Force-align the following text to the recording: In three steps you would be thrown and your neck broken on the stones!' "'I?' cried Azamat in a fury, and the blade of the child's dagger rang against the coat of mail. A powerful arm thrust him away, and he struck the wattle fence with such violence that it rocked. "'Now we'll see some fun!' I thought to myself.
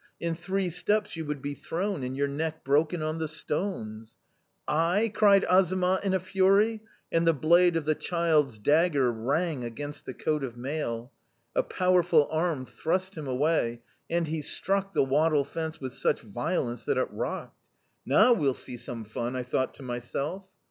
In 0.19 0.33
three 0.33 0.71
steps 0.71 1.15
you 1.15 1.25
would 1.25 1.43
be 1.43 1.53
thrown 1.53 2.01
and 2.01 2.17
your 2.17 2.27
neck 2.27 2.63
broken 2.63 3.03
on 3.03 3.19
the 3.19 3.27
stones!' 3.27 4.17
"'I?' 4.67 5.11
cried 5.13 5.45
Azamat 5.47 6.03
in 6.03 6.15
a 6.15 6.19
fury, 6.19 6.81
and 7.11 7.27
the 7.27 7.35
blade 7.35 7.77
of 7.77 7.85
the 7.85 7.93
child's 7.93 8.57
dagger 8.57 9.11
rang 9.11 9.63
against 9.63 10.07
the 10.07 10.15
coat 10.15 10.43
of 10.43 10.57
mail. 10.57 11.11
A 11.55 11.61
powerful 11.61 12.27
arm 12.31 12.65
thrust 12.65 13.15
him 13.15 13.27
away, 13.27 13.83
and 14.09 14.25
he 14.25 14.41
struck 14.41 14.91
the 14.91 15.03
wattle 15.03 15.43
fence 15.45 15.79
with 15.79 15.93
such 15.93 16.21
violence 16.21 16.83
that 16.85 16.97
it 16.97 17.07
rocked. 17.11 17.61
"'Now 18.03 18.33
we'll 18.33 18.55
see 18.55 18.77
some 18.77 19.05
fun!' 19.05 19.35
I 19.35 19.43
thought 19.43 19.75
to 19.75 19.83
myself. 19.83 20.49